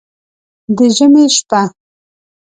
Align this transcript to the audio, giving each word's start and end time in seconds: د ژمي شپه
د 0.75 0.79
ژمي 0.95 1.25
شپه 1.35 1.61